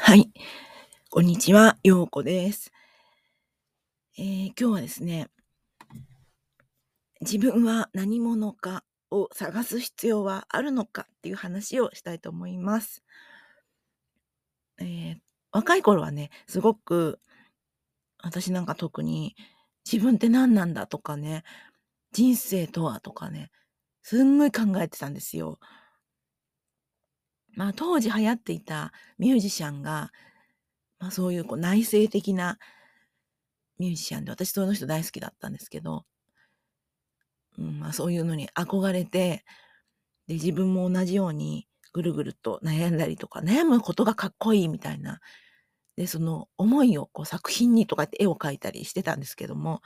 [0.00, 0.30] はい。
[1.10, 2.72] こんにちは、ようこです。
[4.16, 5.28] えー、今日はですね、
[7.20, 13.02] 自分は何者かを探す必要はあるのかっていう話をしたいと思います。
[14.78, 15.16] えー、
[15.52, 17.20] 若い頃はね、すごく、
[18.22, 19.34] 私なんか特に
[19.84, 21.42] 自分って何なんだとかね、
[22.12, 23.50] 人生とはとかね、
[24.02, 25.58] すんごい考えてたんですよ。
[27.58, 30.12] まあ、当時流行っていたミュージシャンが、
[31.00, 32.56] まあ、そういうこう内省的な
[33.80, 36.04] ミュージシャンで、私その人大好きだったんですけど、
[37.58, 39.44] うんまあ、そういうのに憧れて、
[40.28, 45.18] で、自分も同じようにぐるぐると悩んだりとか、悩むことがかっこいいみたいな、
[45.96, 49.82] で、その思いをこう作品にとかって絵を描いたりしてたんですけども、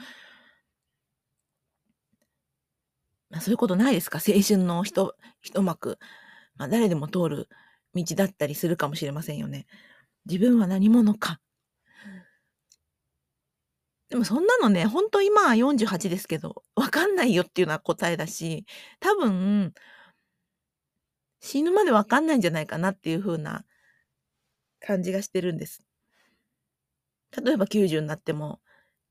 [3.30, 4.18] まあ、そういうことないですか？
[4.18, 5.98] 青春の一一幕、
[6.62, 7.48] まあ、誰でも通る
[7.92, 9.66] 道だったりするかもしれませんよね。
[10.26, 11.40] 自分は何者か。
[14.10, 18.64] でもそんなのね、ほんと今は48ですけど、わかんないよっていうのは答えだし、
[19.00, 19.74] 多分、
[21.40, 23.64] 死ぬまでわかんないんじゃないかなっていう風な
[24.78, 25.82] 感じがしてるんです。
[27.44, 28.60] 例えば90になっても、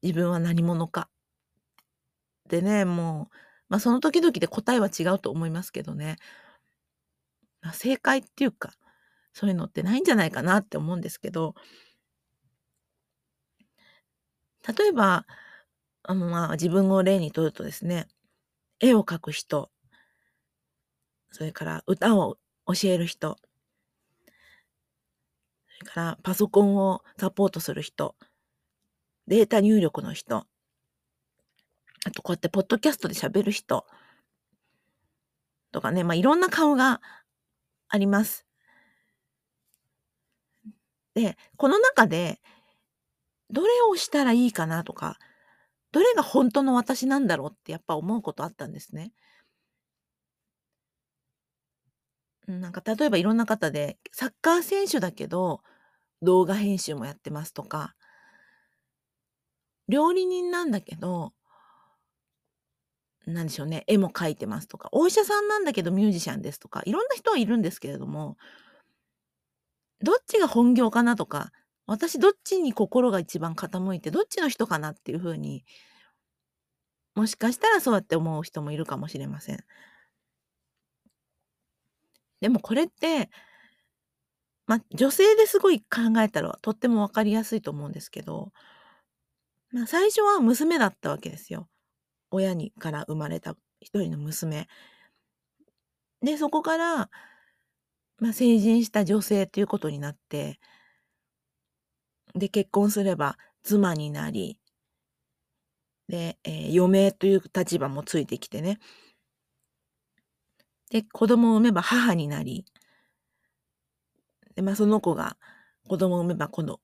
[0.01, 1.09] 自分は何者か。
[2.47, 3.35] でね、もう、
[3.67, 6.17] まあその時々で答えは違うと思いますけどね。
[7.61, 8.71] まあ、正解っていうか、
[9.33, 11.55] そういうのってないんじゃないかなって思うんですけど、
[14.77, 15.25] 例えば、
[16.03, 18.07] あの、まあ、自分を例にとるとですね、
[18.79, 19.71] 絵を描く人、
[21.31, 22.37] それから歌を
[22.67, 23.37] 教える人、
[25.79, 28.15] それからパソコンをサポートする人、
[29.27, 30.45] データ入力の人、
[32.05, 33.85] あとこうやってポッドキャストで喋る人
[35.71, 37.01] とかね、まあ、いろんな顔が
[37.91, 38.45] あります。
[41.13, 42.39] で、この中で、
[43.51, 45.19] どれをしたらいいかなとか、
[45.91, 49.11] どれが本当の私なんだろうってやっぱ思うことあったんですね。
[52.47, 55.61] なんか例えばいろんな方で、サッカー選手だけど、
[56.21, 57.95] 動画編集もやってますとか、
[59.87, 61.33] 料理人なんだけど、
[63.25, 68.37] なんでしょうね、絵も描いてますとか、お医者さんなんだけどミュージシャンですとか、いろんな人はいるんですけれども、
[70.01, 71.51] どっちが本業かなとか、
[71.87, 75.63] 私どっちに心が一番傾いて、どっちの人かなっていう風に、
[77.15, 79.63] もしかしたらそうやって思う人もいるかもしれません。
[82.41, 83.29] でもこれって、
[84.67, 88.51] ま、女性ですごい考えたらとっても分かりやすいと思うんですけど、
[89.71, 91.67] ま、最初は娘だったわけですよ。
[92.31, 94.67] 親にから生まれた一人の娘。
[96.21, 97.09] で、そこから、
[98.19, 100.59] ま、成人した女性ということになって、
[102.35, 104.59] で、結婚すれば妻になり、
[106.07, 108.79] で、えー、嫁という立場もついてきてね。
[110.89, 112.65] で、子供を産めば母になり、
[114.55, 115.37] で、まあ、その子が
[115.87, 116.81] 子供を産めば今度、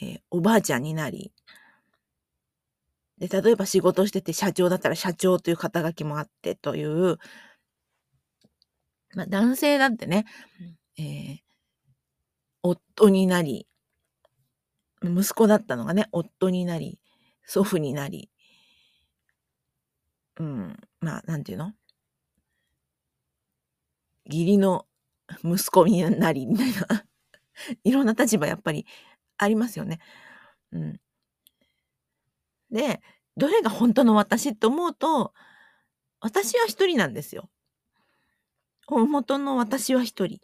[0.00, 1.32] えー、おばあちゃんになり、
[3.18, 7.18] で、例えば仕事してて社長だったら社長という肩書きもあってという、
[9.14, 10.26] まあ、男性だってね、
[10.98, 11.38] えー、
[12.62, 13.66] 夫になり、
[15.02, 16.98] 息子だったのがね、夫になり、
[17.44, 18.30] 祖父になり、
[20.38, 21.72] うん、まあ、なんていうの？
[24.26, 24.86] 義理の
[25.42, 27.04] 息子になり、みたいな。
[27.84, 28.86] いろんな立場やっぱり
[29.36, 29.98] ありますよね。
[30.72, 31.00] うん。
[32.70, 33.00] で、
[33.36, 35.32] どれが本当の私って思うと、
[36.20, 37.48] 私は一人なんですよ。
[38.86, 40.40] 本元の私は一人。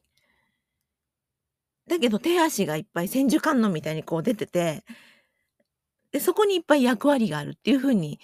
[1.88, 4.84] だけど手足がいっぱい千手観音みたいにこう出てて、
[6.12, 8.20] で、そこにいっぱい役割があるっていうふうに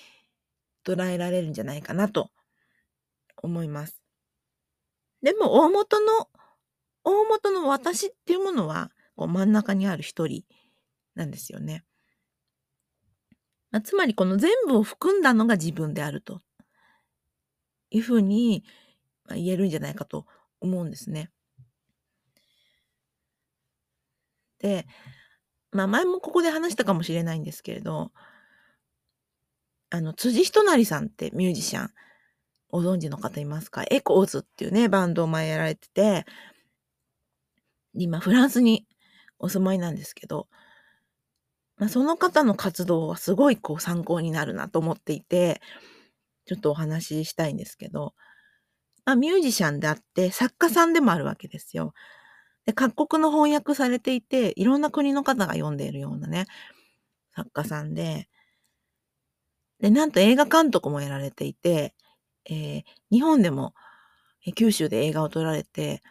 [0.87, 2.31] 捉えられるんじゃないかなと
[3.43, 4.01] 思います。
[5.23, 6.29] でも大元の、
[7.05, 10.45] 大元の私っていうものは、こう真ん中にある一人
[11.15, 11.85] なんですよね。
[13.71, 16.41] まつまりこの全部を含んだのが自分であると。
[17.93, 18.63] いうふうに
[19.31, 20.25] 言えるんじゃないかと
[20.61, 21.29] 思うんですね。
[24.61, 24.87] で、
[25.73, 28.13] まあ前もここで話したかもしれないんですけれど、
[29.91, 31.91] あの、辻仁成さんってミュージシャン、
[32.69, 33.83] ご存知の方いますか？
[33.91, 36.27] エコーズっていうね、バンドを前やられてて、
[37.95, 38.87] 今フランスに
[39.41, 40.47] お住まいなんですけど、
[41.81, 45.61] まあ、その方の活動はすごいこう参考になるなと思っていて、
[46.47, 48.15] ちょっとお話ししたいんですけど、
[49.05, 51.93] まあ、ミュージシャンであって作家さんでもあるわけですよ。
[52.67, 56.47] で、各国の翻訳されていて、いろんな国の方が読んでいるようなね、
[57.35, 58.29] 作家さんで、
[59.81, 61.95] で、なんと映画監督もやられていて、
[62.47, 63.75] えー、日本でも
[64.47, 66.03] え、九州で映画を撮られて、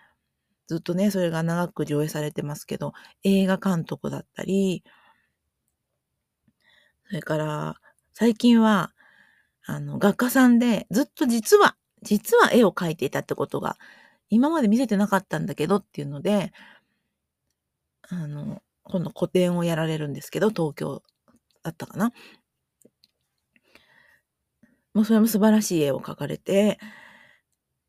[0.68, 2.94] ずっとね、それが長く上映されてますけど、
[3.24, 4.83] 映画監督だったり、
[7.10, 7.76] それから、
[8.14, 8.92] 最近は、
[9.66, 13.78] あの、画家さんで、ずっと実は、実は絵を描いていたってことが、
[14.30, 16.54] 今まで見せてなかったんだけどっていうので、
[18.10, 21.04] あの、今度個展をやられるんですけど、東京
[21.64, 22.14] だったかな。
[24.94, 26.80] もうそれも素晴らしい絵を描かれて、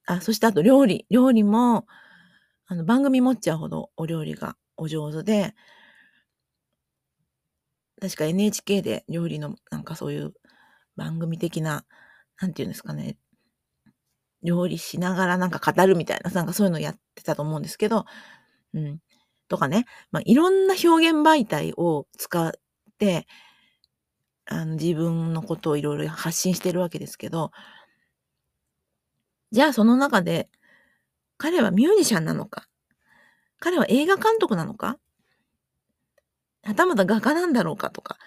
[0.07, 1.07] あ、そしてあと料理。
[1.11, 1.87] 料理も、
[2.67, 5.55] あの、番組持っちゃうほどお料理がお上手で、
[8.01, 10.33] 確か NHK で料理のなんかそういう
[10.97, 11.85] 番組的な、
[12.41, 13.17] なんていうんですかね、
[14.43, 18.07] 料理しながらなんか語るみたいな、なんかそういうのやってたと思うんですけど、
[18.75, 18.99] うん。
[19.49, 22.53] とかね、まあ、いろんな表現媒体を使っ
[22.99, 23.27] て、
[24.47, 27.53] あの、自分のことをいろいろ発信してるわけですけど、
[29.53, 30.49] じゃあその中で、
[31.39, 32.67] 彼はミュージシャンなのか？
[33.61, 34.99] 彼は映画監督なのか？
[36.63, 38.19] はたまた画家なんだろうかとか、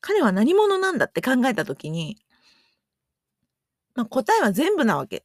[0.00, 2.18] 彼は何者なんだって考えたときに、
[3.94, 5.24] まあ、答えは全部なわけ。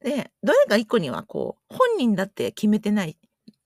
[0.00, 3.16] で、どれか一個にはこう、本人だって決めてない。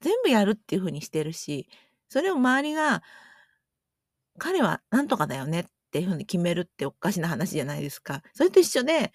[0.00, 1.68] 全部やるっていうふうにしてるし、
[2.08, 3.02] それを周りが、
[4.38, 8.22] 彼はなんとかだよねっていうふうに決めるっておかしな話じゃないですか。
[8.34, 9.12] それと一緒で、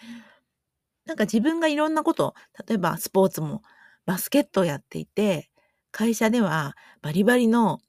[1.05, 2.33] なんか自分がいろんなこと、
[2.67, 3.61] 例えばスポーツも
[4.05, 5.49] バスケットをやっていて、
[5.91, 7.79] 会社ではバリバリの、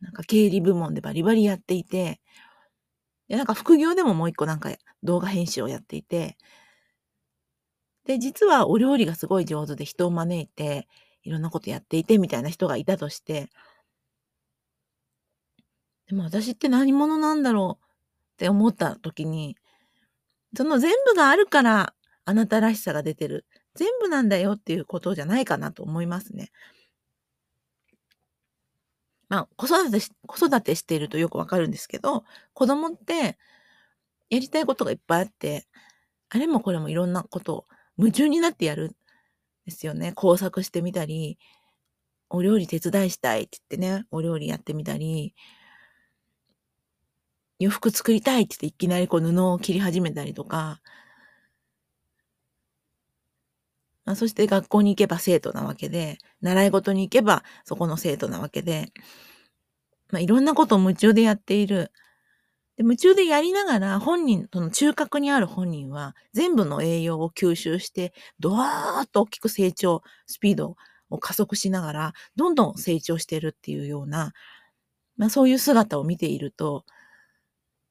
[0.00, 2.20] なんか経理部門でバリバリやっていて、
[3.28, 4.70] で、なんか副業でももう一個なんか
[5.02, 6.36] 動画編集をやっていて、
[8.04, 10.88] で、実はお料理がすごい上手で人を招いて、
[11.22, 13.48] いろんなことやっていてみたいな人がいたとして、
[16.06, 17.84] でも私って何者なんだろう
[18.34, 19.56] って思った時に、
[20.56, 21.94] その全部があるから
[22.24, 23.46] あなたらしさが出てる。
[23.74, 26.50] 全部なんだよっていうことじゃないかなと思いますね。
[29.28, 33.38] まあ、子育てし、子育てしているとよくわかるんですけど、子供って
[34.30, 35.66] やりたいことがいっぱいあって、
[36.30, 37.66] あれもこれもいろんなことを
[37.98, 38.96] 夢中になってやるん
[39.66, 40.12] ですよね。
[40.12, 41.38] 工作してみたり、
[42.30, 45.34] お料理手伝いしたいって言ってね、お料理やってみたり、
[47.60, 50.80] 洋服作りたいって言っていきなりこう布を切り始めたりとか、
[54.04, 58.92] まあ、そして学校に行けば生徒なわけで、習い事に行けばそこの生徒なわけで、
[60.10, 61.90] まあ、いろんなことを夢中でやっている。
[62.76, 70.76] で夢中でやりながら本人、その中核にある本人は全部の栄養を吸収して、ドワーッと大きく成長、スピード
[71.10, 74.32] を加速しながら、どんどん成長してるっていうような、
[75.16, 76.84] まあそういう姿を見ていると、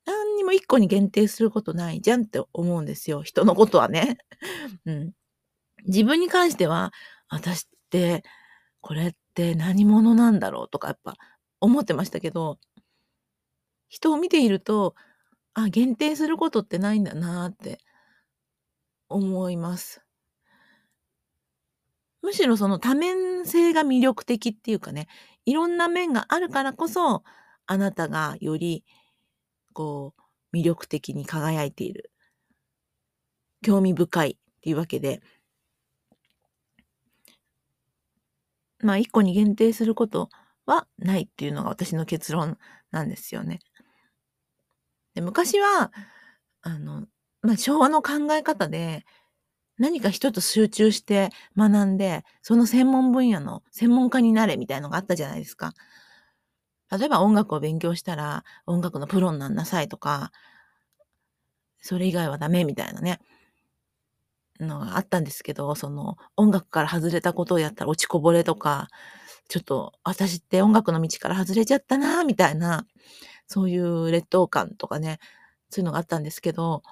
[0.05, 3.21] 何にも一個に限定することないじゃんって思うんですよ。
[3.23, 4.17] 人のことはね。
[4.85, 5.13] うん。
[5.85, 6.91] 自分に関しては、
[7.29, 8.23] 私って、
[8.81, 11.15] これって何者なんだろうとかやっぱ
[11.61, 12.59] 思ってましたけど、
[13.89, 14.95] 人を見ていると、
[15.53, 17.79] あ、限定することってないんだなって
[19.09, 20.03] 思います。
[22.21, 25.07] むしろその多面性が魅力的っていうかね、
[25.45, 27.23] いろんな面があるからこそ、
[27.65, 28.83] あなたがより、
[29.73, 30.13] こ
[30.53, 32.11] う、魅力的に輝いている。
[33.61, 35.21] 興味深いっていうわけで、
[38.83, 40.29] まあ、一個に限定すること
[40.65, 42.57] はないっていうのが私の結論
[42.91, 43.59] なんですよね。
[45.15, 45.91] で昔は、
[46.61, 47.05] あの、
[47.41, 49.05] まあ、昭和の考え方で、
[49.77, 55.73] 何か一つ集中して学んで、その専門分野の専門家になれみたいのがあったじゃないですか。
[56.91, 60.31] 例えば音楽を勉強したら音楽のプロになんなさいとか、
[61.81, 63.19] それ以外はダメみたいなね。
[64.63, 68.87] のがあったんですけど、その音楽から外れたことをやったら落ちこぼれとか、
[69.49, 72.85] ちょっと私って音楽の道から外れちゃったな、みたいな、
[73.47, 75.19] そういう劣等感とかね、
[75.69, 76.83] そういうのがあったんですけど、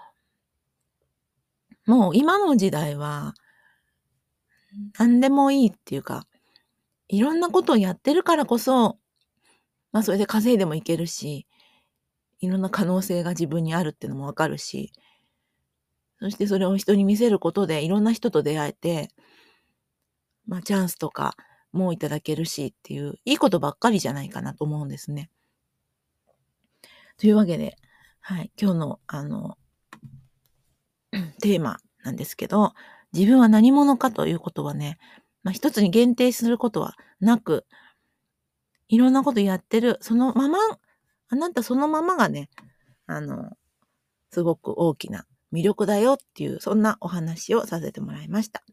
[1.85, 3.33] もう今の時代は、
[4.97, 6.25] 何でもいいっていうか、
[7.09, 8.97] いろんなことをやってるからこそ、
[9.91, 11.47] まあそれで稼いでもいけるし、
[12.39, 14.91] いろんな可能性が自分にあるっていうのもわかるし、
[16.21, 19.09] そしてそれを人に見せることでいろんな人と出会えて、
[20.45, 21.35] まあチャンスとか
[21.71, 25.31] もいただけるしっていう、いいことばっかりじゃないかなと思うんですね。
[27.17, 27.75] というわけで、
[28.19, 29.57] はい、今日のあの、
[31.41, 32.73] テーマなんですけど、
[33.13, 34.99] 自分は何者かということはね、
[35.43, 37.65] まあ、一つに限定することはなく、
[38.89, 40.59] いろんなことやってる、そのまま、
[41.29, 42.49] あなたそのままがね、
[43.07, 43.51] あの、
[44.29, 48.63] すごく大きな魅力だよっていう、そんなお話をさせてもらいました。